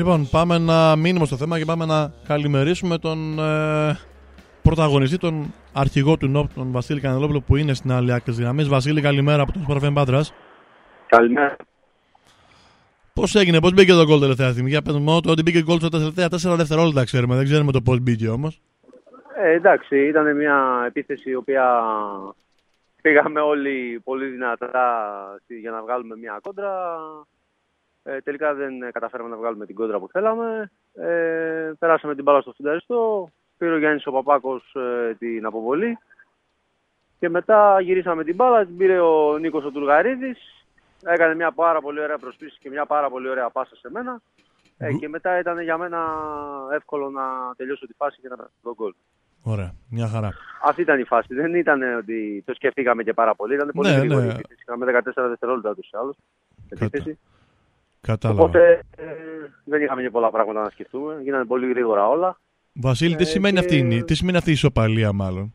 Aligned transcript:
Λοιπόν, 0.00 0.28
πάμε 0.30 0.58
να 0.58 0.96
μείνουμε 0.96 1.26
στο 1.26 1.36
θέμα 1.36 1.58
και 1.58 1.64
πάμε 1.64 1.84
να 1.84 2.12
καλημερίσουμε 2.28 2.98
τον 2.98 3.38
ε, 3.38 3.98
πρωταγωνιστή, 4.62 5.18
τον 5.18 5.54
αρχηγό 5.72 6.16
του 6.16 6.28
ΝΟΠ, 6.28 6.54
τον 6.54 6.72
Βασίλη 6.72 7.00
Κανελόπουλο, 7.00 7.40
που 7.40 7.56
είναι 7.56 7.74
στην 7.74 7.92
άλλη 7.92 8.12
άκρη 8.12 8.32
της 8.32 8.40
γραμμής. 8.40 8.68
Βασίλη, 8.68 9.00
καλημέρα 9.00 9.42
από 9.42 9.52
τον 9.52 9.62
Σπορφέν 9.62 9.92
Πάτρα. 9.92 10.20
Καλημέρα. 11.06 11.56
Πώς 13.14 13.34
έγινε, 13.34 13.60
πώς 13.60 13.72
μπήκε 13.72 13.92
το 13.92 14.04
γκολ 14.04 14.20
τελευταία 14.20 14.50
στιγμή; 14.50 14.68
Για 14.68 14.82
πέντε 14.82 14.98
μόνο 14.98 15.20
ότι 15.26 15.42
μπήκε 15.42 15.62
γκολ 15.62 15.78
στα 15.78 15.88
τελευταία 15.88 16.26
4 16.26 16.56
δευτερόλεπτα, 16.56 17.04
ξέρουμε. 17.04 17.36
Δεν 17.36 17.44
ξέρουμε 17.44 17.72
το 17.72 17.80
πώς 17.80 18.00
μπήκε 18.00 18.28
όμως. 18.28 18.60
Ε, 19.36 19.52
εντάξει, 19.52 20.06
ήταν 20.06 20.36
μια 20.36 20.84
επίθεση 20.86 21.30
η 21.30 21.34
οποία 21.34 21.82
πήγαμε 23.02 23.40
όλοι 23.40 24.00
πολύ 24.04 24.26
δυνατά 24.26 24.68
για 25.60 25.70
να 25.70 25.82
βγάλουμε 25.82 26.16
μια 26.16 26.38
κόντρα. 26.42 26.72
Ε, 28.08 28.20
τελικά 28.20 28.54
δεν 28.54 28.72
καταφέραμε 28.92 29.28
να 29.28 29.36
βγάλουμε 29.36 29.66
την 29.66 29.74
κόντρα 29.74 29.98
που 29.98 30.08
θέλαμε. 30.08 30.70
Ε, 30.94 31.72
περάσαμε 31.78 32.14
την 32.14 32.24
μπάλα 32.24 32.40
στο 32.40 32.52
φουνταριστό. 32.52 33.30
Πήρε 33.58 33.72
ο 33.72 33.78
Γιάννης 33.78 34.06
ο 34.06 34.12
Παπάκος 34.12 34.74
ε, 34.74 35.14
την 35.14 35.46
αποβολή. 35.46 35.98
Και 37.18 37.28
μετά 37.28 37.80
γυρίσαμε 37.80 38.24
την 38.24 38.34
μπάλα, 38.34 38.66
την 38.66 38.76
πήρε 38.76 39.00
ο 39.00 39.38
Νίκος 39.38 39.64
ο 39.64 39.70
Τουργαρίδης. 39.70 40.38
Έκανε 41.04 41.34
μια 41.34 41.52
πάρα 41.52 41.80
πολύ 41.80 42.00
ωραία 42.00 42.18
προσπίση 42.18 42.58
και 42.60 42.70
μια 42.70 42.86
πάρα 42.86 43.10
πολύ 43.10 43.28
ωραία 43.28 43.50
πάσα 43.50 43.76
σε 43.76 43.88
μένα. 43.90 44.20
Ε, 44.78 44.92
και 44.92 45.08
μετά 45.08 45.38
ήταν 45.38 45.60
για 45.60 45.78
μένα 45.78 46.06
εύκολο 46.72 47.10
να 47.10 47.22
τελειώσω 47.56 47.86
τη 47.86 47.92
φάση 47.92 48.20
και 48.20 48.28
να 48.28 48.36
περάσω 48.36 48.54
τον 48.62 48.74
γκολ. 48.74 48.92
Ωραία, 49.42 49.74
μια 49.90 50.08
χαρά. 50.08 50.32
Αυτή 50.62 50.80
ήταν 50.80 51.00
η 51.00 51.04
φάση. 51.04 51.34
Δεν 51.34 51.54
ήταν 51.54 51.82
ότι 51.96 52.42
το 52.46 52.54
σκεφτήκαμε 52.54 53.02
και 53.02 53.12
πάρα 53.12 53.34
πολύ. 53.34 53.54
Ήταν 53.54 53.70
πολύ 53.74 53.88
Ναι, 53.88 53.96
γρήγορη 53.96 54.20
ναι. 54.20 54.26
η 54.26 54.30
επίθεση. 54.30 54.60
Είχαμε 54.62 55.00
14 55.04 55.28
δευτερόλεπτα 55.28 55.74
τους 55.74 55.88
άλλους. 55.92 56.16
Επίθεση. 58.02 58.18
Κατάλαβα. 58.20 58.42
Οπότε 58.42 58.80
ε, 58.96 59.04
δεν 59.64 59.82
είχαμε 59.82 60.02
και 60.02 60.10
πολλά 60.10 60.30
πράγματα 60.30 60.62
να 60.62 60.70
σκεφτούμε. 60.70 61.20
Γίνανε 61.22 61.44
πολύ 61.44 61.68
γρήγορα 61.68 62.08
όλα. 62.08 62.38
Βασίλη, 62.72 63.16
τι 63.16 63.22
ε, 63.22 63.26
σημαίνει, 63.26 63.54
και- 63.54 63.60
αυτή, 63.60 63.76
η- 63.94 64.04
τι 64.04 64.14
σημαίνει 64.14 64.36
αυτή 64.36 64.50
η 64.50 64.52
ισοπαλία, 64.52 65.12
μάλλον; 65.12 65.54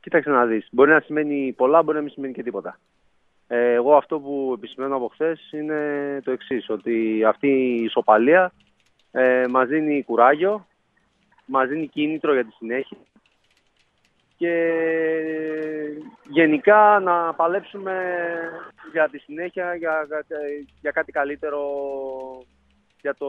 Κοίταξε 0.00 0.30
να 0.30 0.46
δεις. 0.46 0.68
Μπορεί 0.70 0.90
να 0.90 1.00
σημαίνει 1.00 1.52
πολλά, 1.56 1.82
μπορεί 1.82 1.96
να 1.96 2.02
μην 2.02 2.12
σημαίνει 2.12 2.32
και 2.32 2.42
τίποτα. 2.42 2.78
Ε, 3.46 3.72
εγώ 3.72 3.96
αυτό 3.96 4.18
που 4.20 4.52
επισημαίνω 4.56 4.96
από 4.96 5.08
χθες 5.12 5.50
είναι 5.52 5.76
το 6.24 6.30
εξής 6.30 6.68
ότι 6.70 7.24
αυτή 7.24 7.48
η 7.48 7.82
ισοπαλία 7.84 8.52
ε, 9.10 9.44
μας 9.50 9.68
δίνει 9.68 10.02
κουράγιο, 10.02 10.66
μας 11.46 11.68
δίνει 11.68 11.86
κίνητρο 11.88 12.32
για 12.32 12.44
τη 12.44 12.50
συνέχεια 12.50 12.96
και 14.42 14.54
γενικά 16.28 17.00
να 17.04 17.34
παλέψουμε 17.34 17.94
για 18.92 19.08
τη 19.08 19.18
συνέχεια, 19.18 19.74
για, 19.74 20.06
για, 20.08 20.24
για 20.80 20.90
κάτι 20.90 21.12
καλύτερο, 21.12 21.60
για 23.00 23.14
το 23.14 23.28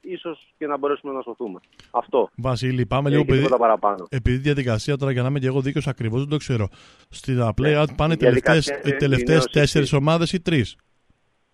ίσως 0.00 0.54
και 0.58 0.66
να 0.66 0.76
μπορέσουμε 0.78 1.12
να 1.12 1.22
σωθούμε. 1.22 1.60
Αυτό. 1.90 2.28
Βασίλη, 2.36 2.86
πάμε 2.86 3.08
Ε, 3.08 3.12
λίγο 3.12 3.22
και 3.24 3.28
παιδί. 3.28 3.42
τίποτα 3.42 3.60
παραπάνω. 3.62 4.06
Επειδή 4.10 4.36
η 4.36 4.40
διαδικασία 4.40 4.96
τώρα 4.96 5.12
για 5.12 5.22
να 5.22 5.28
είμαι 5.28 5.38
και 5.38 5.46
εγώ 5.46 5.60
δίκαιος 5.60 5.86
ακριβώς 5.86 6.20
δεν 6.20 6.28
το 6.28 6.36
ξέρω. 6.36 6.68
Στη 7.10 7.36
play-out 7.38 7.86
πάνε 7.96 8.12
οι 8.12 8.16
Ναι. 8.20 8.28
η 8.28 8.30
διαδικασία 8.30 8.72
τελευταίε 8.74 8.88
είναι 8.88 8.98
τελευταίες 8.98 9.38
ως 9.38 9.44
τέσσερις 9.52 9.74
εξής. 9.92 9.92
ομάδες 9.92 10.32
ή 10.32 10.40
τρεις; 10.40 10.76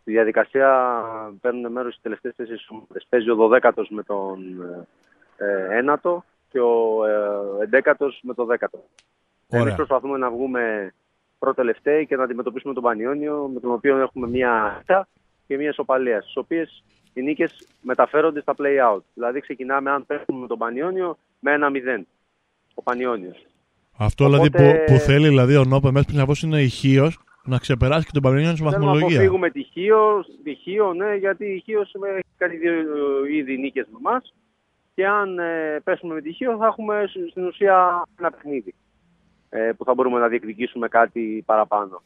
Στη 0.00 0.10
διαδικασία 0.12 1.00
παίρνουν 1.40 1.72
μέρος 1.72 1.94
οι 1.96 1.98
τελευταίες 2.02 2.34
τέσσερις 2.36 2.66
ομάδες. 2.70 3.06
Παίζει 3.08 3.30
ο 3.30 3.36
12ος 3.36 3.86
με 3.88 4.02
τον 4.02 4.38
ε, 5.36 5.76
ένατο 5.78 6.24
και 6.50 6.60
ο 6.60 7.04
ε, 7.70 7.82
11ος 7.84 8.18
με 8.22 8.34
τον 8.34 8.46
10ο. 8.46 8.78
Εμείς 9.48 9.64
Ωραία. 9.64 9.74
προσπαθούμε 9.74 10.18
να 10.18 10.30
βγούμε 10.30 10.92
προτελευταίοι 11.38 12.06
και 12.06 12.16
να 12.16 12.22
αντιμετωπίσουμε 12.22 12.74
τον 12.74 12.82
Πανιόνιο 12.82 13.50
με 13.54 13.60
τον 13.60 13.72
οποίο 13.72 13.96
έχουμε 13.98 14.28
μία 14.28 14.78
ήττα 14.82 15.08
και 15.46 15.56
μία 15.56 15.68
ισοπαλία, 15.68 16.20
στις 16.22 16.36
οποίες 16.36 16.84
οι 17.12 17.22
νίκες 17.22 17.66
μεταφέρονται 17.80 18.40
στα 18.40 18.54
play-out. 18.58 19.00
Δηλαδή 19.14 19.40
ξεκινάμε 19.40 19.90
αν 19.90 20.06
παίρνουμε 20.06 20.40
με 20.40 20.46
τον 20.46 20.58
Πανιόνιο 20.58 21.18
με 21.38 21.52
ένα 21.52 21.70
0. 21.70 22.04
Ο 22.74 22.82
Πανιόνιος. 22.82 23.46
Αυτό 23.98 24.24
δηλαδή 24.24 24.46
Οπότε- 24.46 24.84
που, 24.86 24.92
που 24.92 24.98
θέλει 24.98 25.28
δηλαδή 25.28 25.56
ο 25.56 25.64
Νόπε 25.64 25.90
μέσα 25.90 26.06
πριν 26.06 26.50
είναι 26.50 26.62
ηχείος 26.62 27.18
να 27.44 27.58
ξεπεράσει 27.58 28.04
και 28.04 28.10
τον 28.12 28.22
Παυρίνιο 28.22 28.48
στη 28.48 28.56
Θέλουμε 28.58 28.76
να 28.76 28.82
βαθμολογία. 28.84 29.16
αποφύγουμε 29.16 29.50
τυχείο, 29.50 30.24
τυχείο, 30.44 30.92
ναι, 30.92 31.14
γιατί 31.14 31.46
η 31.46 31.60
Χίος 31.64 31.94
έχει 32.16 32.22
κάνει 32.36 32.56
δύο 32.56 32.72
ε, 32.72 33.36
ήδη 33.36 33.58
νίκες 33.58 33.86
με 33.90 33.98
εμάς 34.10 34.34
και 34.98 35.06
αν 35.06 35.38
ε, 35.38 35.80
πέσουμε 35.84 36.14
με 36.14 36.20
τυχείο 36.20 36.56
θα 36.56 36.66
έχουμε 36.66 37.04
σ- 37.06 37.30
στην 37.30 37.46
ουσία 37.46 38.02
ένα 38.18 38.30
παιχνίδι 38.30 38.74
ε, 39.48 39.70
που 39.76 39.84
θα 39.84 39.94
μπορούμε 39.94 40.18
να 40.18 40.28
διεκδικήσουμε 40.28 40.88
κάτι 40.88 41.42
παραπάνω. 41.46 42.02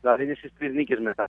Δηλαδή 0.00 0.24
είναι 0.24 0.34
στις 0.34 0.52
τρεις 0.58 0.74
νίκες 0.74 0.98
μετά. 1.00 1.28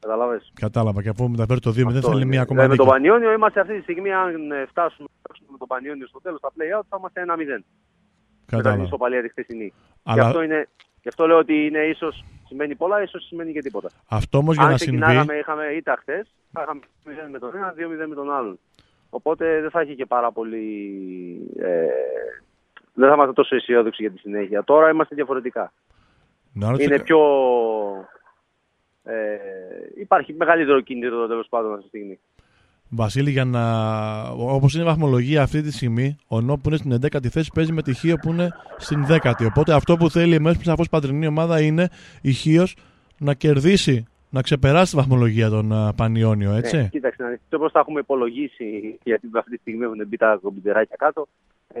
Καταλάβες; 0.00 0.52
Κατάλαβα. 0.60 1.02
Και 1.02 1.08
αφού 1.08 1.28
μεταφέρει 1.30 1.60
το 1.60 1.70
2-0 1.70 1.86
Αυτό 1.86 2.00
θέλει 2.08 2.20
είναι. 2.20 2.24
μία 2.30 2.40
ακόμα 2.40 2.60
Ε, 2.60 2.62
με 2.62 2.68
νίκη. 2.72 2.78
τον 2.82 2.88
Πανιόνιο 2.92 3.32
είμαστε 3.32 3.60
αυτή 3.60 3.76
τη 3.76 3.82
στιγμή, 3.82 4.12
αν 4.12 4.50
ε, 4.50 4.66
φτάσουμε 4.68 5.08
φτάσουμε 5.22 5.48
με 5.50 5.58
τον 5.58 5.68
Πανιόνιο 5.68 6.06
στο 6.06 6.20
τέλος, 6.20 6.38
στα 6.38 6.48
play-out, 6.56 6.82
θα 6.88 6.96
είμαστε 6.98 7.20
1-0. 7.26 7.26
Μετά 7.26 7.56
την 7.56 7.64
Κατάλαβα. 8.46 8.82
ισοπαλία 8.82 9.22
τη 9.22 9.28
χθεσινή. 9.28 9.64
Γι' 9.64 9.72
Αλλά 10.02 10.26
αυτό, 10.26 10.42
είναι, 10.42 10.68
γι' 11.02 11.08
αυτό 11.08 11.26
λέω 11.26 11.38
ότι 11.38 11.66
είναι 11.66 11.78
ίσως 11.78 12.24
σημαίνει 12.46 12.74
πολλά, 12.74 13.02
ίσως 13.02 13.26
σημαίνει 13.26 13.52
και 13.52 13.60
τίποτα. 13.60 13.88
αυτό 14.08 14.38
όμως 14.38 14.54
για 14.54 14.64
Αν 14.64 14.70
να 14.70 14.76
συμβεί. 14.78 14.98
ξεκινάγαμε, 15.00 15.34
είχαμε 15.34 15.64
ήττα 15.66 15.96
χθες, 16.00 16.34
θα 16.52 16.62
είχαμε 16.62 16.80
0 17.04 17.28
με 17.30 17.38
τον 17.38 17.50
ένα, 17.56 17.74
2-0 17.76 18.06
με 18.08 18.14
τον 18.14 18.32
άλλον. 18.32 18.58
Οπότε 19.10 19.60
δεν 19.60 19.70
θα 19.70 19.80
έχει 19.80 19.94
και 19.94 20.06
πάρα 20.06 20.32
πολύ. 20.32 20.66
Ε, 21.58 21.86
δεν 22.94 23.08
θα 23.08 23.14
είμαστε 23.14 23.32
τόσο 23.32 23.54
αισιόδοξοι 23.56 24.02
για 24.02 24.10
τη 24.12 24.18
συνέχεια. 24.18 24.64
Τώρα 24.64 24.90
είμαστε 24.90 25.14
διαφορετικά. 25.14 25.72
Να 26.52 26.70
ρωτήσω 26.70 26.88
Είναι 26.88 26.96
κα- 26.96 27.04
πιο. 27.04 27.18
Ε, 29.04 29.14
υπάρχει 30.00 30.32
μεγαλύτερο 30.32 30.80
κίνητρο 30.80 31.26
τέλος 31.26 31.46
πάντων 31.48 31.70
αυτή 31.72 31.82
τη 31.82 31.88
στιγμή. 31.88 32.18
Βασίλη, 32.88 33.30
για 33.30 33.44
να. 33.44 33.62
Όπως 34.30 34.74
είναι 34.74 34.82
η 34.82 34.86
βαθμολογία 34.86 35.42
αυτή 35.42 35.62
τη 35.62 35.72
στιγμή, 35.72 36.16
ο 36.28 36.40
Νόπ 36.40 36.60
που 36.60 36.68
είναι 36.68 36.76
στην 36.76 36.92
11η 36.92 37.26
θέση 37.28 37.50
παίζει 37.54 37.72
με 37.72 37.82
τη 37.82 37.94
Χίο 37.94 38.16
που 38.16 38.30
είναι 38.32 38.48
στην 38.76 39.04
10η. 39.08 39.46
Οπότε 39.46 39.74
αυτό 39.74 39.96
που 39.96 40.10
θέλει 40.10 40.34
εμέσω 40.34 40.60
σαφώς 40.62 40.88
πατρινή 40.88 41.26
ομάδα 41.26 41.60
είναι 41.60 41.88
η 42.22 42.32
Χίος 42.32 42.76
να 43.18 43.34
κερδίσει, 43.34 44.04
να 44.30 44.42
ξεπεράσει 44.42 44.90
τη 44.90 44.96
βαθμολογία 44.96 45.48
των 45.48 45.72
α, 45.72 45.92
Πανιόνιο, 45.96 46.52
έτσι; 46.52 46.76
Ναι, 46.76 46.88
κοίταξε 46.88 47.22
να 47.22 47.28
δεις. 47.28 47.40
Όπως 47.54 47.72
τα 47.72 47.78
έχουμε 47.80 48.00
υπολογίσει, 48.00 48.98
γιατί 49.04 49.28
αυτή 49.34 49.50
τη 49.50 49.56
στιγμή 49.56 49.84
έχουν 49.84 50.06
μπει 50.06 50.16
τα 50.16 50.38
κομπιτεράκια 50.42 50.96
κάτω, 50.98 51.26
ε, 51.74 51.80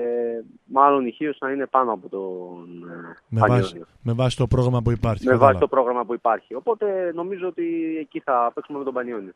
μάλλον 0.64 1.06
η 1.06 1.10
Χίος 1.10 1.36
να 1.40 1.50
είναι 1.50 1.66
πάνω 1.66 1.92
από 1.92 2.08
τον 2.08 2.88
ε, 2.90 3.16
με, 3.28 3.40
Πανιόνιο. 3.40 3.62
βάση, 3.64 3.82
με 4.02 4.12
βάση 4.12 4.36
το 4.36 4.46
πρόγραμμα 4.46 4.82
που 4.82 4.90
υπάρχει. 4.90 5.24
με 5.24 5.30
κατάλαβα. 5.30 5.46
βάση 5.46 5.60
το 5.60 5.68
πρόγραμμα 5.68 6.04
που 6.04 6.14
υπάρχει. 6.14 6.54
Οπότε 6.54 7.12
νομίζω 7.14 7.46
ότι 7.46 7.96
εκεί 8.00 8.20
θα 8.20 8.50
παίξουμε 8.54 8.78
με 8.78 8.84
τον 8.84 8.94
Πανιόνιο. 8.94 9.32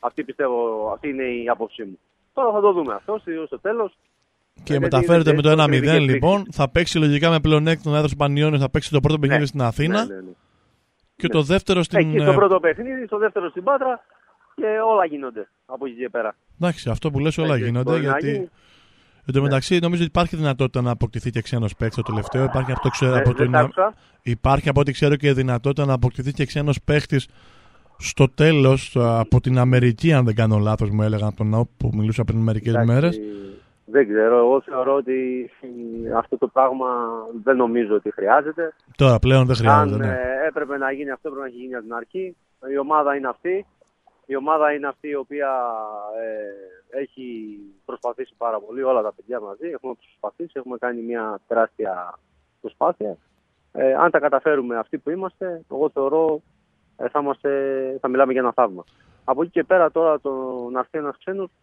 Αυτή 0.00 0.24
πιστεύω, 0.24 0.90
αυτή 0.94 1.08
είναι 1.08 1.22
η 1.24 1.48
άποψή 1.48 1.82
μου. 1.84 1.98
Τώρα 2.32 2.52
θα 2.52 2.60
το 2.60 2.72
δούμε 2.72 2.94
αυτό 2.94 3.18
στο, 3.20 3.30
στο 3.46 3.58
τέλος. 3.60 3.96
Και 4.62 4.74
Ε, 4.74 4.78
μεταφέρεται 4.78 5.30
γιατί 5.30 5.36
με 5.36 5.42
το 5.42 5.50
είναι 5.50 5.64
1-0 5.64 5.68
κριτική 5.68 6.00
λοιπόν. 6.12 6.44
Θα 6.50 6.68
παίξει 6.70 6.98
λογικά 6.98 7.30
με 7.30 7.40
πλεονέκτημα 7.40 7.94
έδρας 7.94 8.10
του 8.10 8.16
Πανιόνιο, 8.16 8.58
θα 8.58 8.70
παίξει 8.70 8.90
το 8.90 9.00
πρώτο 9.00 9.18
παιχνίδι 9.18 9.40
Ναι. 9.40 9.46
στην 9.46 9.62
Αθήνα. 9.62 10.04
Ναι, 10.04 10.14
ναι, 10.14 10.20
ναι. 10.20 10.30
Και 11.22 11.28
Ναι. 11.32 11.40
το 11.40 11.42
δεύτερο 11.42 11.82
στην. 11.82 11.98
Εκεί 11.98 12.18
στο 12.18 12.30
ε, 12.30 12.34
πρώτο 12.34 12.60
παιχνίδι, 12.60 13.06
στο 13.06 13.18
δεύτερο 13.18 13.48
στην 13.50 13.62
Πάτρα 13.64 14.04
και 14.54 14.64
όλα 14.92 15.04
γίνονται 15.04 15.48
από 15.66 15.86
εκεί 15.86 15.94
και 15.96 16.08
πέρα. 16.08 16.34
Εντάξει, 16.60 16.90
αυτό 16.90 17.10
που 17.10 17.18
λες 17.18 17.38
όλα 17.38 17.52
Έτσι, 17.54 17.64
γίνονται 17.64 17.90
μπορεί 17.90 18.02
να 18.04 18.10
γιατί. 18.18 18.30
γίνει. 18.30 18.48
Εν 19.26 19.34
τω 19.34 19.42
μεταξύ, 19.42 19.78
νομίζω 19.78 20.02
ότι 20.02 20.10
υπάρχει 20.10 20.36
δυνατότητα 20.36 20.82
να 20.82 20.90
αποκτηθεί 20.90 21.30
και 21.30 21.42
ξένος 21.42 21.76
παίκτης 21.76 21.96
το 21.96 22.02
τελευταίο. 22.02 22.44
Υπάρχει, 22.44 22.72
αυτό, 22.72 22.88
ξέρω, 22.88 23.14
Ε, 23.14 23.18
από 23.18 23.32
δεν 23.32 23.46
το, 23.46 23.52
τα 23.52 23.58
άκουσα. 23.58 23.94
υπάρχει 24.22 24.68
από 24.68 24.80
ό,τι 24.80 24.92
ξέρω 24.92 25.16
και 25.16 25.28
η 25.28 25.32
δυνατότητα 25.32 25.84
να 25.86 25.92
αποκτηθεί 25.92 26.32
και 26.32 26.44
ξένος 26.46 26.78
παίκτης 26.84 27.28
στο 27.98 28.28
τέλος 28.28 28.96
από 28.96 29.40
την 29.40 29.58
Αμερική, 29.58 30.12
αν 30.12 30.24
δεν 30.24 30.34
κάνω 30.34 30.58
λάθος, 30.58 30.90
μου 30.90 31.02
έλεγαν 31.02 31.28
από 31.28 31.36
τον 31.36 31.48
ΝΑΟ 31.48 31.66
που 31.76 31.90
μιλούσα 31.94 32.24
πριν 32.24 32.38
μερικές 32.38 32.74
Εντάξει, 32.74 32.92
μέρες. 32.92 33.20
Δεν 33.92 34.08
ξέρω. 34.08 34.38
Εγώ 34.38 34.60
θεωρώ 34.60 34.94
ότι 34.94 35.50
ε, 36.04 36.12
αυτό 36.12 36.38
το 36.38 36.48
πράγμα 36.48 36.86
δεν 37.42 37.56
νομίζω 37.56 37.94
ότι 37.94 38.10
χρειάζεται. 38.10 38.74
Τώρα 38.96 39.18
πλέον 39.18 39.46
δεν 39.46 39.56
χρειάζεται. 39.56 39.94
Αν 39.94 40.00
ναι. 40.00 40.06
ε, 40.06 40.46
έπρεπε 40.46 40.78
να 40.78 40.92
γίνει 40.92 41.10
αυτό, 41.10 41.30
πρέπει 41.30 41.40
να 41.40 41.46
έχει 41.46 41.56
γίνει 41.56 41.74
από 41.74 41.84
την 41.84 41.94
αρχή. 41.94 42.36
Η 42.72 42.78
ομάδα 42.78 43.16
είναι 43.16 43.28
αυτή. 43.28 43.66
Η 44.26 44.36
ομάδα 44.36 44.72
είναι 44.72 44.88
αυτή 44.88 45.08
η 45.08 45.14
οποία 45.14 45.50
ε, 46.22 47.00
έχει 47.00 47.58
προσπαθήσει 47.84 48.34
πάρα 48.36 48.60
πολύ, 48.60 48.82
όλα 48.82 49.02
τα 49.02 49.12
παιδιά 49.12 49.40
μαζί. 49.40 49.68
Έχουμε 49.68 49.94
προσπαθήσει, 49.94 50.52
έχουμε 50.52 50.76
κάνει 50.78 51.02
μια 51.02 51.40
τεράστια 51.48 52.18
προσπάθεια. 52.60 53.16
Ε, 53.72 53.94
αν 53.94 54.10
τα 54.10 54.18
καταφέρουμε 54.18 54.76
αυτοί 54.76 54.98
που 54.98 55.10
είμαστε, 55.10 55.62
εγώ 55.70 55.90
θεωρώ 55.90 56.42
ε, 56.96 57.08
θα, 57.08 57.20
είμαστε, 57.20 57.50
θα 58.00 58.08
μιλάμε 58.08 58.32
για 58.32 58.40
ένα 58.40 58.52
θαύμα. 58.52 58.84
Από 59.24 59.42
εκεί 59.42 59.50
και 59.50 59.64
πέρα 59.64 59.90
τώρα 59.90 60.20
το 60.20 60.30
να 60.72 60.78
έρθει 60.78 60.98
ένας 60.98 61.16
ξένος, 61.18 61.48
ε, 61.48 61.54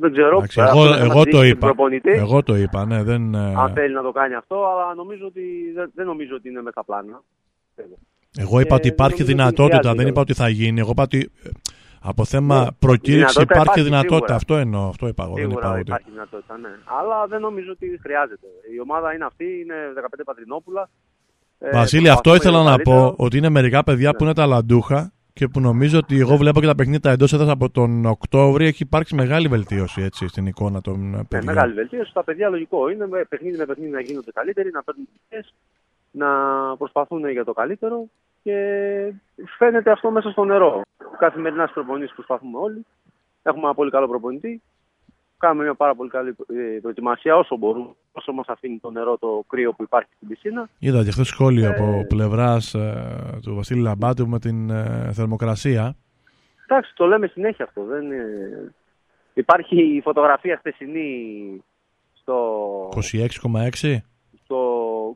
δεν 0.00 0.12
ξέρω. 0.12 0.36
Εντάξει, 0.36 0.60
Αυτό 0.60 0.78
εγώ, 0.78 0.84
θα 0.84 0.90
μας 0.90 1.00
εγώ 1.00 1.12
δείξει 1.22 1.30
το 1.30 1.36
τον 1.36 1.46
είπα. 1.46 1.66
προπονητή 1.66 2.10
Εγώ 2.10 2.42
το 2.42 2.56
είπα, 2.56 2.84
ναι. 2.86 3.02
Δεν, 3.02 3.34
ε, 3.34 3.54
αν 3.56 3.72
θέλει 3.74 3.94
να 3.94 4.02
το 4.02 4.12
κάνει 4.12 4.34
αυτό, 4.34 4.56
αλλά 4.66 4.94
νομίζω 4.94 5.26
ότι, 5.26 5.42
δεν, 5.74 5.90
δεν 5.94 6.06
νομίζω 6.06 6.34
ότι 6.34 6.48
είναι 6.48 6.62
με 6.62 6.72
τα 6.72 6.84
πλάνα. 6.84 7.22
εγώ 8.38 8.60
είπα 8.60 8.68
και 8.68 8.74
ότι 8.74 8.88
υπάρχει 8.88 9.12
νομίζω 9.20 9.24
ότι 9.24 9.32
δυνατότητα, 9.32 9.78
χρειάζεται 9.78 10.02
δεν 10.02 10.06
είπα 10.12 10.22
κιόλας. 10.24 10.30
ότι 10.30 10.34
θα 10.34 10.48
γίνει. 10.48 10.80
Εγώ 10.80 10.90
είπα 10.90 11.02
ότι 11.02 11.30
ε, 11.44 11.48
από 12.00 12.24
θέμα 12.24 12.60
Ναι, 12.60 12.66
προκήρυξης 12.78 13.36
δυνατότητα 13.36 13.42
υπάρχει 13.42 13.62
υπάρχει, 13.62 13.82
δυνατότητα. 13.82 14.16
σίγουρα. 14.16 14.36
Αυτό 14.36 14.56
εννοώ. 14.56 14.88
Αυτό 14.88 15.06
είπα 15.08 15.24
εγώ. 15.24 15.34
Δεν 15.34 15.42
είπα 15.44 15.50
Σίγουρα 15.52 15.70
ότι. 15.72 15.80
υπάρχει 15.80 16.10
δυνατότητα, 16.10 16.58
ναι. 16.58 16.68
Αλλά 17.00 17.26
δεν 17.26 17.40
νομίζω 17.40 17.70
ότι 17.72 17.98
χρειάζεται. 18.02 18.46
Η 18.76 18.80
ομάδα 18.80 19.14
είναι 19.14 19.24
αυτή, 19.24 19.44
είναι 19.62 19.74
15 19.94 20.22
πατρινόπουλα. 20.24 20.88
Ε, 21.58 21.70
Βασίλη, 21.70 22.08
αυτό 22.08 22.30
προσπαθούμε 22.30 22.36
ήθελα 22.36 22.60
για 22.62 22.70
να 22.70 22.76
το 22.76 22.82
καλύτερο. 22.90 23.14
πω 23.16 23.24
ότι 23.24 23.36
είναι 23.36 23.48
μερικά 23.48 23.84
παιδιά 23.84 24.10
που 24.10 24.16
Ναι. 24.24 24.24
είναι 24.30 24.34
ταλαντούχα 24.40 25.12
και 25.38 25.48
που 25.48 25.60
νομίζω 25.60 25.98
ότι 25.98 26.18
εγώ 26.18 26.36
βλέπω 26.36 26.60
και 26.60 26.66
τα 26.66 26.74
παιχνίδια 26.74 27.10
εντός 27.10 27.32
έδρας 27.32 27.48
από 27.48 27.70
τον 27.70 28.04
Οκτώβριο 28.06 28.66
έχει 28.66 28.82
υπάρξει 28.82 29.14
μεγάλη 29.14 29.48
βελτίωση 29.48 30.02
έτσι, 30.02 30.28
στην 30.28 30.46
εικόνα 30.46 30.80
των 30.80 31.10
Ναι, 31.10 31.24
παιδιών. 31.24 31.54
μεγάλη 31.54 31.72
βελτίωση. 31.72 32.12
Τα 32.12 32.24
παιδιά 32.24 32.48
λογικό 32.48 32.88
είναι 32.88 33.06
με 33.06 33.24
παιχνίδι 33.28 33.56
με 33.56 33.64
παιχνίδι 33.66 33.90
να 33.90 34.00
γίνονται 34.00 34.32
καλύτεροι, 34.32 34.70
να 34.70 34.82
παίρνουν 34.82 35.08
δουλειές, 35.28 35.54
να 36.10 36.28
προσπαθούν 36.76 37.28
για 37.30 37.44
το 37.44 37.52
καλύτερο 37.52 38.06
και 38.42 38.54
φαίνεται 39.58 39.90
αυτό 39.90 40.10
μέσα 40.10 40.30
στο 40.30 40.44
νερό. 40.44 40.80
Καθημερινάς 41.18 41.70
στις 41.70 41.82
προπονήσεις 41.82 42.14
προσπαθούμε 42.14 42.58
όλοι. 42.58 42.86
Έχουμε 43.42 43.64
ένα 43.64 43.74
πολύ 43.74 43.90
καλό 43.90 44.08
προπονητή. 44.08 44.62
Κάνουμε 45.38 45.62
μια 45.62 45.74
πάρα 45.74 45.94
πολύ 45.94 46.10
καλή 46.10 46.28
ε, 46.28 46.78
προετοιμασία 46.80 47.36
όσο 47.36 47.56
μπορούμε, 47.56 47.90
όσο 48.16 48.32
μας 48.32 48.46
αφήνει 48.48 48.78
το 48.78 48.90
νερό 48.90 49.18
το 49.18 49.44
κρύο 49.48 49.72
που 49.72 49.82
υπάρχει 49.82 50.10
στην 50.16 50.28
πισίνα. 50.28 50.68
Είδα 50.78 51.04
και 51.04 51.10
χθες 51.10 51.26
σχόλιο 51.26 51.64
Ε, 51.64 51.68
από 51.68 52.04
πλευράς 52.08 52.74
του 53.42 53.54
Βασίλη 53.54 53.80
Λαμπάτου 53.80 54.28
με 54.28 54.38
την 54.38 54.70
ε, 54.70 55.10
θερμοκρασία. 55.12 55.96
Εντάξει, 56.68 56.92
το 56.94 57.06
λέμε 57.06 57.26
συνέχεια 57.26 57.64
αυτό. 57.64 57.84
Δεν, 57.84 58.04
είναι- 58.04 58.72
Υπάρχει 59.34 59.96
η 59.96 60.00
φωτογραφία 60.00 60.56
χθεσινή 60.56 61.10
στο, 62.14 62.88
26,6. 62.92 63.96
στο 64.44 64.58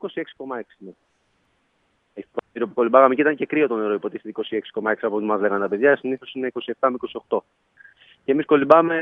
26,6. 0.00 0.76
Ναι. 0.78 0.90
Έχει 2.14 2.26
το 2.52 2.66
που 2.68 2.74
κολυμπάγαμε 2.74 3.14
και 3.14 3.20
ήταν 3.20 3.36
και 3.36 3.46
κρύο 3.46 3.66
το 3.68 3.76
νερό 3.76 3.94
υποτίθεται 3.94 4.32
26,6 4.72 4.92
από 5.02 5.16
ό,τι 5.16 5.24
μας 5.24 5.40
λέγανε 5.40 5.60
τα 5.60 5.68
παιδιά. 5.68 5.96
Συνήθως 5.96 6.32
είναι 6.34 6.50
27 6.80 6.88
με 6.90 6.96
28. 7.28 7.38
Και 8.24 8.32
εμείς 8.32 8.44
κολυμπάμε 8.46 8.98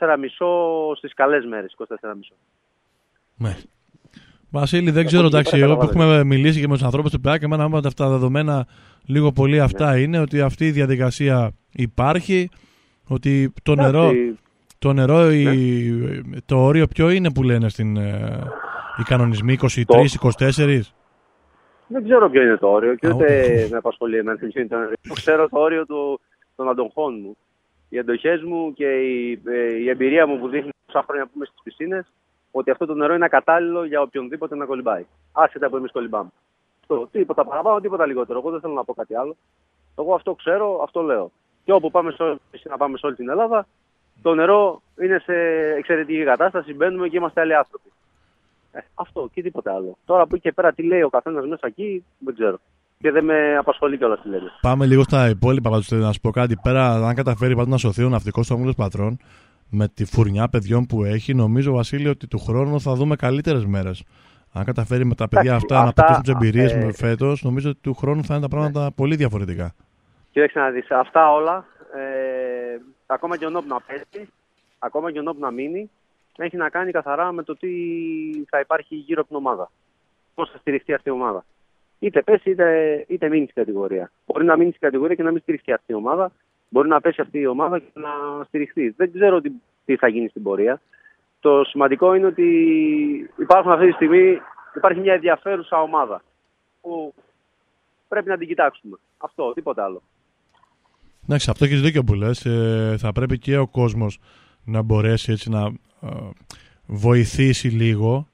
23-24 0.00 0.16
μισό 0.20 0.48
στις 0.96 1.14
καλές 1.14 1.44
μέρες. 1.44 1.74
24 1.78 2.14
μισό. 2.16 2.34
Ναι. 3.36 3.56
Βασίλη, 4.50 4.90
δεν 4.90 4.98
Από 5.00 5.06
ξέρω, 5.06 5.26
εκεί 5.26 5.34
εντάξει, 5.34 5.50
πέρα 5.50 5.64
εγώ 5.64 5.74
που 5.74 5.80
καταλαβαίνω. 5.80 6.12
έχουμε 6.12 6.24
μιλήσει 6.34 6.60
και 6.60 6.68
με 6.68 6.74
τους 6.74 6.82
ανθρώπους 6.82 7.10
του 7.10 7.20
ΠΑ 7.20 7.38
και 7.38 7.44
εμένα 7.44 7.62
μου 7.68 7.76
είπαν 7.76 7.86
αυτά 7.86 8.04
τα 8.04 8.10
δεδομένα 8.10 8.66
λίγο 9.06 9.32
πολύ 9.32 9.60
αυτά 9.60 9.92
Ναι. 9.92 9.98
είναι 10.00 10.18
ότι 10.18 10.40
αυτή 10.40 10.66
η 10.66 10.70
διαδικασία 10.70 11.52
υπάρχει, 11.72 12.48
ότι 13.08 13.52
το 13.62 13.74
νερό, 13.74 14.02
Εντάξει, 14.02 14.38
το, 14.78 14.92
νερό 14.92 15.30
η- 15.30 16.22
το 16.46 16.64
όριο 16.64 16.86
ποιο 16.86 17.10
είναι 17.10 17.32
που 17.32 17.42
λένε 17.42 17.68
στην, 17.68 17.96
ε, 17.96 18.38
οι 18.98 19.02
κανονισμοί 19.02 19.52
23-24. 19.52 20.80
Δεν 21.86 22.04
ξέρω 22.04 22.30
ποιο 22.30 22.42
είναι 22.42 22.56
το 22.56 22.66
όριο 22.68 22.94
και 22.94 23.06
Α, 23.06 23.14
ούτε 23.14 23.24
ούτε. 23.24 23.68
με 23.70 23.76
απασχολεί 23.76 24.16
εμένα 24.16 24.38
ποιο 24.38 24.48
είναι 24.54 24.68
το 24.68 24.76
όριο. 24.76 24.92
Ξέρω 25.14 25.48
το 25.48 25.58
όριο 25.58 25.86
του, 25.86 26.20
των 26.56 26.68
αντοχών 26.68 27.14
μου. 27.22 27.36
Οι 27.94 27.98
αντοχέ 27.98 28.40
μου 28.44 28.72
και 28.72 28.86
η, 29.02 29.42
ε, 29.46 29.72
η 29.74 29.88
εμπειρία 29.88 30.26
μου 30.26 30.38
που 30.38 30.48
δείχνει 30.48 30.70
τόσα 30.86 31.02
χρόνια 31.06 31.24
που 31.24 31.30
είμαι 31.34 31.44
στις 31.44 31.60
πισίνες 31.62 32.12
ότι 32.50 32.70
αυτό 32.70 32.86
το 32.86 32.94
νερό 32.94 33.14
είναι 33.14 33.24
ακατάλληλο 33.24 33.84
για 33.84 34.00
οποιονδήποτε 34.00 34.56
να 34.56 34.64
κολυμπάει. 34.64 35.06
Άσχετα 35.32 35.68
που 35.68 35.76
εμείς 35.76 35.92
κολυμπάμε. 35.92 36.30
Αυτό, 36.80 37.08
τίποτα 37.12 37.44
παραπάνω, 37.44 37.80
τίποτα 37.80 38.06
λιγότερο. 38.06 38.38
Εγώ 38.38 38.50
δεν 38.50 38.60
θέλω 38.60 38.72
να 38.72 38.84
πω 38.84 38.94
κάτι 38.94 39.14
άλλο. 39.16 39.36
Εγώ 39.98 40.14
αυτό 40.14 40.34
ξέρω, 40.34 40.82
αυτό 40.82 41.02
λέω. 41.02 41.30
Και 41.64 41.72
όπου 41.72 41.90
πάμε 41.90 42.10
σε, 42.10 42.22
όλη- 42.22 42.40
να 42.64 42.76
πάμε 42.76 42.96
σε 42.98 43.06
όλη 43.06 43.14
την 43.14 43.28
Ελλάδα, 43.28 43.66
το 44.22 44.34
νερό 44.34 44.82
είναι 45.00 45.18
σε 45.18 45.34
εξαιρετική 45.78 46.24
κατάσταση. 46.24 46.74
Μπαίνουμε 46.74 47.08
και 47.08 47.16
είμαστε 47.16 47.40
άλλοι 47.40 47.54
άνθρωποι. 47.54 47.92
Ε, 48.72 48.78
αυτό 48.94 49.28
και 49.32 49.42
τίποτα 49.42 49.74
άλλο. 49.74 49.96
Τώρα 50.04 50.22
από 50.22 50.34
εκεί 50.34 50.42
και 50.44 50.52
πέρα 50.52 50.72
τι 50.72 50.82
λέει 50.82 51.02
ο 51.02 51.08
καθένας 51.10 51.46
μέσα 51.46 51.66
εκεί, 51.66 52.04
δεν 52.18 52.34
ξέρω. 52.34 52.58
Και 52.98 53.10
δεν 53.10 53.24
με 53.24 53.56
απασχολεί 53.56 53.98
κιόλας 53.98 54.20
τι 54.22 54.28
λένε. 54.28 54.50
Πάμε 54.60 54.86
λίγο 54.86 55.02
στα 55.02 55.28
υπόλοιπα 55.28 55.70
πάντως, 55.70 55.90
να 55.90 56.12
σου 56.12 56.20
πω 56.20 56.30
κάτι. 56.30 56.56
Πέρα, 56.62 57.06
αν 57.06 57.14
καταφέρει 57.14 57.54
πάντως 57.54 57.70
να 57.70 57.76
σωθεί 57.76 58.04
ο 58.04 58.08
ναυτικός 58.08 58.44
στο 58.46 58.54
Όμιλος 58.54 58.74
Πατρών 58.74 59.18
με 59.70 59.88
τη 59.88 60.04
φουρνιά 60.04 60.48
παιδιών 60.48 60.86
που 60.86 61.04
έχει, 61.04 61.34
νομίζω 61.34 61.72
Βασίλη 61.72 62.08
ότι 62.08 62.26
του 62.26 62.38
χρόνου 62.38 62.80
θα 62.80 62.94
δούμε 62.94 63.16
καλύτερες 63.16 63.64
μέρες. 63.64 64.04
Αν 64.52 64.64
καταφέρει 64.64 65.04
με 65.04 65.14
τα 65.14 65.28
παιδιά 65.28 65.50
Εντάξει, 65.50 65.66
αυτά, 65.66 65.82
να 65.82 65.88
αυτά, 65.88 66.02
πετύχουν 66.02 66.22
τις 66.22 66.32
εμπειρίες 66.34 66.72
ε, 66.72 66.84
με 66.84 66.92
φέτος, 66.92 67.42
νομίζω 67.42 67.70
ότι 67.70 67.78
του 67.80 67.94
χρόνου 67.94 68.24
θα 68.24 68.34
είναι 68.34 68.42
τα 68.42 68.48
πράγματα 68.48 68.92
πολύ 68.94 69.16
διαφορετικά. 69.16 69.74
Κοίταξε 70.30 70.58
να 70.58 70.70
δεις, 70.70 70.90
αυτά 70.90 71.32
όλα, 71.32 71.66
ε, 71.94 72.80
ακόμα 73.06 73.36
και 73.36 73.46
ο 73.46 73.50
Νόπ 73.50 73.66
να 73.66 73.80
πέσει, 73.80 74.28
ακόμα 74.78 75.12
και 75.12 75.18
ο 75.18 75.22
Νόπ 75.22 75.38
να 75.38 75.50
μείνει, 75.50 75.90
έχει 76.36 76.56
να 76.56 76.68
κάνει 76.68 76.90
καθαρά 76.90 77.32
με 77.32 77.42
το 77.42 77.56
τι 77.56 77.68
θα 78.48 78.60
υπάρχει 78.60 78.94
γύρω 78.94 79.20
από 79.20 79.28
την 79.28 79.36
ομάδα. 79.36 79.70
Πώς 80.34 80.50
θα 80.50 80.58
στηριχτεί 80.58 80.94
αυτή 80.94 81.08
η 81.08 81.12
ομάδα. 81.12 81.44
Είτε 82.04 82.22
πέσει 82.22 82.50
είτε, 82.50 83.04
είτε 83.08 83.28
μείνεις 83.28 83.50
στην 83.50 83.62
κατηγορία. 83.62 84.10
Μπορεί 84.26 84.44
να 84.44 84.56
μείνεις 84.56 84.74
στην 84.74 84.86
κατηγορία 84.86 85.14
και 85.14 85.22
να 85.22 85.30
μην 85.30 85.40
στηριχτεί 85.40 85.72
αυτή 85.72 85.92
η 85.92 85.94
ομάδα. 85.94 86.32
Μπορεί 86.68 86.88
να 86.88 87.00
πέσει 87.00 87.20
αυτή 87.20 87.38
η 87.38 87.46
ομάδα 87.46 87.78
και 87.78 87.90
να 87.94 88.44
στηριχτεί. 88.44 88.94
Δεν 88.96 89.12
ξέρω 89.12 89.40
τι, 89.40 89.50
τι 89.84 89.96
θα 89.96 90.08
γίνει 90.08 90.28
στην 90.28 90.42
πορεία. 90.42 90.80
Το 91.40 91.64
σημαντικό 91.64 92.14
είναι 92.14 92.26
ότι 92.26 92.46
υπάρχουν 93.38 93.72
αυτή 93.72 93.86
τη 93.86 93.92
στιγμή, 93.92 94.38
υπάρχει 94.76 95.00
μια 95.00 95.14
ενδιαφέρουσα 95.14 95.80
ομάδα 95.80 96.22
που 96.80 97.14
πρέπει 98.08 98.28
να 98.28 98.36
την 98.36 98.48
κοιτάξουμε. 98.48 98.96
Αυτό, 99.18 99.52
τίποτα 99.52 99.84
άλλο. 99.84 100.02
Εντάξει, 101.24 101.50
αυτό 101.50 101.64
έχεις 101.64 101.80
δίκιο 101.80 102.04
που 102.04 102.14
λες. 102.14 102.44
Ε, 102.44 102.96
θα 102.98 103.12
πρέπει 103.12 103.38
και 103.38 103.56
ο 103.58 103.66
κόσμος 103.66 104.18
να 104.64 104.82
μπορέσει 104.82 105.32
έτσι 105.32 105.50
να 105.50 105.66
ε, 106.02 106.08
βοηθήσει 106.86 107.68
λίγο. 107.68 108.28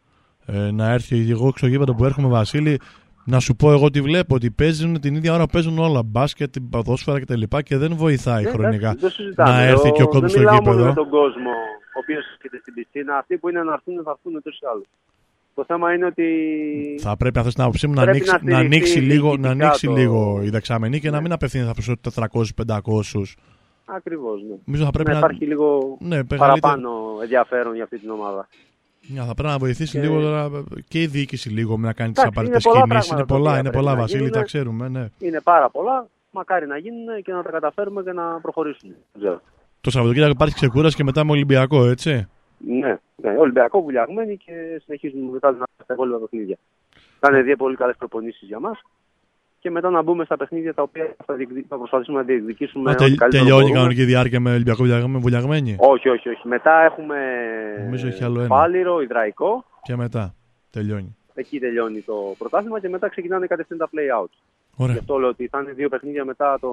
Ε, 0.47 0.71
να 0.71 0.91
έρθει 0.91 1.31
εγώ 1.31 1.53
στο 1.57 1.67
γήπεδο 1.67 1.95
που 1.95 2.05
έρχομαι, 2.05 2.29
Βασίλη, 2.29 2.81
να 3.25 3.39
σου 3.41 3.57
πω 3.57 3.73
εγώ 3.73 3.91
τι 3.91 4.01
βλέπω. 4.01 4.35
Ότι 4.35 4.51
παίζουν 4.51 5.01
την 5.01 5.15
ίδια 5.15 5.35
ώρα 5.35 5.45
που 5.45 5.51
παίζουν 5.53 5.79
όλα. 5.79 6.03
Μπάσκετ, 6.03 6.55
ποδόσφαιρα 6.71 7.21
κτλ. 7.21 7.43
Και, 7.49 7.63
και 7.63 7.77
δεν 7.77 7.97
βοηθάει 7.97 8.43
Ναι, 8.45 8.51
χρονικά. 8.51 8.77
εντάξει, 8.91 8.99
δεν 9.01 9.11
συζητάμε. 9.11 9.51
να 9.51 9.63
έρθει 9.63 9.89
Ο- 9.89 9.93
και 9.93 10.03
ο 10.03 10.09
κόσμος 10.09 10.31
στο 10.31 10.41
Δεν 10.41 10.49
μιλάω 10.49 10.63
μόνο 10.63 10.71
γήπεδο. 10.73 10.89
με 10.89 10.95
τον 10.95 11.09
κόσμο 11.09 11.51
ο 11.97 11.99
οποίος 12.03 12.25
έρχεται 12.35 12.59
στην 12.61 12.75
πισίνα. 12.75 13.17
Αυτοί 13.19 13.37
που 13.39 13.49
είναι 13.49 13.63
να 13.63 13.73
έρθουν 13.73 13.95
θα 14.05 14.11
έρθουν 14.11 14.35
ούτως 14.37 14.55
ή 14.59 14.67
άλλως. 14.73 14.85
Το 15.55 15.65
θέμα 15.67 15.95
είναι 15.95 16.07
ότι. 16.07 16.25
Θα 17.01 17.17
πρέπει 17.17 17.39
αυτή 17.39 17.53
την 17.53 17.63
άποψή 17.63 17.87
μου 17.87 17.95
να 17.95 18.03
Πρέπει 18.03 18.17
ανοίξει, 18.17 18.33
να 18.33 18.39
να 18.53 18.59
στηριχθεί 18.59 18.77
ανοίξει, 18.77 18.99
λίγο, 19.01 19.29
να 19.29 19.33
διοικητικά 19.35 19.65
ανοίξει 19.65 19.87
το- 19.87 19.93
λίγο 19.93 20.41
η 20.43 20.51
δεξαμενή 20.51 21.01
και 21.01 21.11
να 21.11 21.17
Ναι. 21.17 21.23
μην 21.23 21.33
απευθύνεται 21.33 21.71
από 21.71 21.81
του 22.01 22.11
400-500. 22.11 23.37
Ακριβώς. 23.85 24.41
Ναι. 24.43 24.55
Νομίζω 24.65 24.85
θα 24.85 24.91
πρέπει 24.91 25.09
να 25.09 25.15
να, 25.15 25.21
υπάρχει 25.21 25.45
λίγο 25.47 25.97
ναι, 26.01 26.09
μεγαλύτερη- 26.09 26.41
παραπάνω 26.41 26.91
ενδιαφέρον 27.23 27.75
για 27.75 27.85
αυτή 27.85 27.99
την 27.99 28.11
ομάδα. 28.11 28.49
Ναι, 29.09 29.21
θα 29.25 29.35
πρέπει 29.35 29.49
να 29.49 29.59
βοηθήσει 29.59 29.93
Και- 29.93 30.01
λίγο 30.07 30.21
τώρα 30.21 30.51
και 30.89 31.03
η 31.03 31.07
διοίκηση 31.07 31.49
λίγο 31.49 31.79
με 31.79 31.87
να 31.87 31.93
κάνει 31.93 32.13
τις 32.13 32.23
Εντάξει, 32.23 32.39
απαραίτητες 32.41 32.65
είναι 32.65 32.73
πολλά 32.75 32.87
κινήσεις. 32.87 33.11
Είναι 33.11 33.17
πράγματα 33.17 33.27
τα 33.27 33.35
πολλά, 33.35 33.49
οποία 33.51 33.61
είναι 33.61 33.71
πρέπει 33.71 33.85
πολλά, 33.85 33.95
να 33.95 34.01
Βασίλη, 34.01 34.19
γίνουν. 34.19 34.33
τα 34.35 34.43
ξέρουμε. 34.43 34.89
Ναι. 34.89 35.09
Είναι 35.19 35.41
πάρα 35.41 35.71
πολλά. 35.71 36.09
Μακάρι 36.31 36.67
να 36.67 36.77
γίνουν 36.77 37.23
και 37.23 37.33
να 37.33 37.43
τα 37.43 37.51
καταφέρουμε 37.51 38.03
και 38.03 38.13
να 38.13 38.41
προχωρήσουμε. 38.41 38.95
Δεν 39.13 39.23
ξέρω. 39.23 39.41
Το 39.81 39.91
Σαββατοκύριακο 39.91 40.33
υπάρχει 40.33 40.55
ξεκούραση 40.55 40.97
και 40.97 41.05
μετά 41.05 41.25
με 41.25 41.31
Ολυμπιακό, 41.31 41.85
έτσι. 41.87 42.29
Ναι, 42.67 42.99
ναι, 43.17 43.31
Ολυμπιακό 43.39 43.83
βουλιαγμένοι 43.83 44.37
και 44.37 44.53
συνεχίζουμε 44.85 45.31
μετά 45.31 45.51
να 45.51 45.65
τα 45.87 45.95
υπόλοιπα 45.95 46.19
παιχνίδια. 46.19 46.57
Θα 47.21 47.29
είναι 47.33 47.43
δύο 47.43 47.57
πολύ 47.57 47.77
καλές 47.77 47.97
προπονήσεις 47.99 48.49
για 48.49 48.61
μας. 48.61 48.81
Και 49.61 49.71
μετά 49.71 49.91
να 49.91 50.03
μπούμε 50.03 50.25
στα 50.25 50.37
παιχνίδια 50.37 50.75
τα 50.75 50.83
οποία 50.83 51.15
θα, 51.27 51.35
διεκδι... 51.35 51.65
θα 51.69 51.77
προσπαθήσουμε 51.77 52.19
να 52.19 52.25
διεκδικήσουμε. 52.25 52.83
Μα 52.85 52.91
ό,τι 52.91 52.99
τελ- 53.05 53.19
καλύτερο 53.19 53.43
τελειώνει 53.43 53.61
η 53.61 53.63
μπορούμε. 53.65 53.79
κανονική 53.79 54.05
διάρκεια 54.05 54.41
με 54.41 54.51
Ολυμπιακό 54.53 54.79
βουλιαγ- 54.83 55.07
με 55.07 55.19
βουλιαγμένη; 55.19 55.77
Όχι, 55.79 56.09
όχι, 56.09 56.29
όχι. 56.29 56.49
Μετά 56.49 56.83
έχουμε 56.83 57.17
Νομίζω 57.85 58.07
έχει 58.07 58.25
άλλο 58.25 58.39
ένα. 58.39 58.49
Φάληρο, 58.49 59.01
Ιδραϊκό. 59.01 59.65
Και 59.83 59.97
μετά 59.97 60.35
τελειώνει. 60.71 61.17
Εκεί 61.35 61.59
τελειώνει 61.59 62.01
το 62.01 62.15
πρωτάθλημα 62.39 62.81
και 62.81 62.89
μετά 62.89 63.09
ξεκινάνε 63.09 63.47
κατευθείαν 63.47 63.79
τα 63.79 63.87
play-out. 63.93 64.31
Γι' 64.77 64.83
Ωραία. 64.83 64.97
αυτό 64.99 65.19
λέω 65.19 65.29
ότι 65.29 65.47
θα 65.47 65.61
είναι 65.61 65.73
δύο 65.73 65.89
παιχνίδια 65.89 66.25
μετά 66.25 66.59
τον 66.61 66.71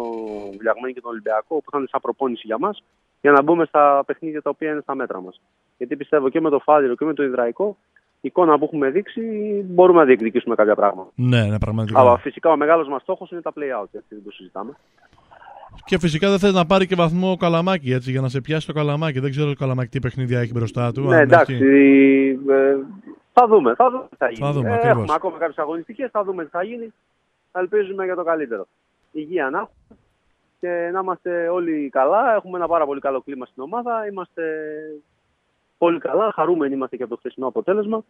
Βουλιαγμένη 0.55 0.93
και 0.93 1.01
τον 1.01 1.11
Ολυμπιακό 1.11 1.55
που 1.61 1.71
θα 1.71 1.77
είναι 1.77 1.87
σαν 1.91 2.01
προπόνηση 2.01 2.41
για 2.45 2.57
μας 2.59 2.83
για 3.21 3.31
να 3.31 3.41
μπούμε 3.41 3.65
στα 3.65 4.03
παιχνίδια 4.05 4.41
τα 4.41 4.49
οποία 4.49 4.71
είναι 4.71 4.81
στα 4.81 4.95
μέτρα 4.95 5.21
μας. 5.21 5.41
Γιατί 5.77 5.95
πιστεύω 5.95 6.29
και 6.29 6.41
με 6.41 6.49
το 6.49 6.59
Φάληρο 6.59 6.95
και 6.95 7.05
με 7.05 7.13
το 7.13 7.23
Ιδραϊκό 7.23 7.77
η 7.93 7.96
εικόνα 8.21 8.57
που 8.57 8.63
έχουμε 8.65 8.89
δείξει 8.89 9.21
μπορούμε 9.69 9.99
να 9.99 10.05
διεκδικήσουμε 10.05 10.55
κάποια 10.55 10.75
πράγματα. 10.75 11.09
Ναι, 11.15 11.41
ναι, 11.45 11.59
πραγματικά. 11.59 11.99
Αλλά 11.99 12.17
φυσικά 12.17 12.49
ο 12.51 12.57
μεγάλος 12.57 12.87
μας 12.87 13.01
στόχος 13.01 13.31
είναι 13.31 13.41
τα 13.41 13.51
play-out. 13.55 13.87
Έτσι 13.91 14.07
δεν 14.09 14.23
το 14.23 14.31
συζητάμε. 14.31 14.71
Και 15.85 15.99
φυσικά 15.99 16.29
δεν 16.29 16.39
θε 16.39 16.51
να 16.51 16.65
πάρει 16.65 16.87
και 16.87 16.95
βαθμό 16.95 17.31
ο 17.31 17.35
καλαμάκι 17.35 17.91
έτσι 17.91 18.11
για 18.11 18.21
να 18.21 18.27
σε 18.29 18.41
πιάσει 18.41 18.67
το 18.67 18.73
καλαμάκι. 18.73 19.19
Δεν 19.19 19.29
ξέρω 19.31 19.47
το 19.49 19.55
καλαμάκι 19.55 19.89
τι 19.89 19.99
παιχνίδια 19.99 20.39
έχει 20.39 20.51
μπροστά 20.53 20.91
του. 20.91 21.01
Ναι, 21.01 21.15
αν 21.15 21.21
εντάξει. 21.21 21.53
έχει- 21.53 22.39
ε, 22.49 22.75
θα 23.33 23.47
δούμε. 23.47 23.75
Θα 23.75 23.89
δούμε 23.89 24.07
τι 24.09 24.15
θα 24.15 24.29
γίνει. 24.29 24.45
Θα 24.47 24.51
δούμε, 24.51 24.69
Ε, 24.69 24.73
ακριβώς. 24.73 24.97
έχουμε 24.97 25.13
ακόμα 25.15 25.37
κάποιες 25.37 25.57
αγωνιστικές. 25.57 26.09
Θα 26.11 26.23
δούμε 26.23 26.43
τι 26.43 26.49
θα 26.49 26.63
γίνει. 26.63 26.93
Ελπίζουμε 27.51 28.05
για 28.05 28.15
το 28.15 28.23
καλύτερο. 28.23 28.67
Υγεία 29.11 29.49
να 29.49 29.57
έχουμε 29.57 29.99
και 30.59 30.89
να 30.93 30.99
είμαστε 30.99 31.47
όλοι 31.49 31.89
καλά. 31.91 32.33
Έχουμε 32.35 32.57
ένα 32.57 32.67
πάρα 32.67 32.85
πολύ 32.85 32.99
καλό 32.99 33.21
κλίμα 33.21 33.45
στην 33.45 33.63
ομάδα. 33.63 34.07
Είμαστε 34.11 34.43
πολύ 35.77 35.99
καλά. 35.99 36.31
Χαρούμενοι 36.35 36.73
είμαστε 36.73 36.95
και 36.97 37.03
από 37.03 37.11
το 37.11 37.17
χθεσινό 37.19 37.47
αποτέλεσμα 37.47 38.03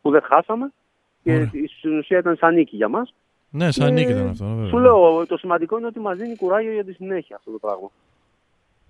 που 0.00 0.10
δεν 0.10 0.22
χάσαμε. 0.24 0.72
Και 1.22 1.32
Ωραία. 1.34 1.50
στην 1.78 1.98
ουσία 1.98 2.18
ήταν 2.18 2.36
σαν 2.36 2.54
νίκη 2.54 2.76
για 2.76 2.88
μας. 2.88 3.14
Ναι, 3.50 3.70
σαν 3.70 3.92
νίκη 3.92 4.10
ήταν 4.10 4.28
αυτό. 4.28 4.44
βέβαια. 4.44 4.68
Σου 4.68 4.78
λέω, 4.78 5.26
το 5.26 5.36
σημαντικό 5.36 5.78
είναι 5.78 5.86
ότι 5.86 6.00
μας 6.00 6.16
δίνει 6.16 6.36
κουράγιο 6.36 6.72
για 6.72 6.84
τη 6.84 6.92
συνέχεια 6.92 7.36
αυτό 7.36 7.50
το 7.50 7.58
πράγμα. 7.58 7.90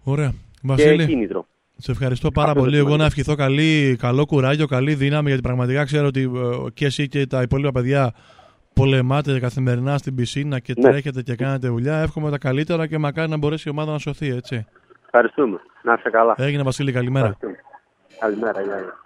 Ωραία. 0.05 0.31
Και 0.31 0.61
Βασίλη, 0.63 1.07
κίνητρο. 1.07 1.47
σε 1.77 1.91
ευχαριστώ 1.91 2.31
πάρα 2.31 2.49
Αυτό 2.49 2.61
είναι 2.61 2.69
πολύ. 2.69 2.79
Εγώ 2.81 2.89
σημαντικό. 2.91 3.09
να 3.09 3.21
ευχηθώ 3.21 3.35
καλή, 3.35 3.97
καλό 3.99 4.27
κουράγιο, 4.27 4.67
καλή 4.67 4.95
δύναμη, 4.95 5.27
γιατί 5.27 5.43
πραγματικά 5.43 5.85
ξέρω 5.85 6.07
ότι 6.07 6.23
ε, 6.23 6.71
και 6.75 6.85
εσύ 6.87 7.09
και 7.09 7.27
τα 7.27 7.43
υπόλοιπα 7.43 7.73
παιδιά 7.73 8.15
πολεμάτε 8.75 9.39
καθημερινά 9.41 9.99
στην 9.99 10.15
πισίνα 10.15 10.59
και 10.59 10.73
Ναι. 10.77 10.83
τρέχετε 10.91 11.23
και 11.23 11.35
κάνετε 11.35 11.69
δουλειά. 11.69 11.97
Εύχομαι 11.99 12.31
τα 12.31 12.39
καλύτερα 12.39 12.87
και 12.87 12.99
μακάρι 12.99 13.31
να 13.31 13.37
μπορέσει 13.37 13.69
η 13.69 13.71
ομάδα 13.71 13.93
να 13.93 13.99
σωθεί, 13.99 14.29
έτσι. 14.29 14.67
Ευχαριστούμε. 15.05 15.61
Να 15.83 15.93
είστε 15.93 16.11
καλά. 16.11 16.35
Έγινε 16.39 16.63
Βασίλη, 16.63 16.93
καλημέρα. 16.93 17.27
Ευχαριστούμε. 17.27 17.59
al 18.21 18.37
mar 18.37 18.57
allá. 18.59 19.04